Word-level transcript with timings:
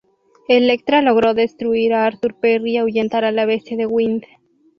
Elektra 0.47 1.03
logró 1.03 1.35
destruir 1.35 1.93
a 1.93 2.05
Arthur 2.07 2.33
Perry 2.33 2.71
y 2.71 2.77
ahuyentar 2.77 3.23
a 3.23 3.31
la 3.31 3.45
Bestia 3.45 3.77
de 3.77 3.85
Wind. 3.85 4.23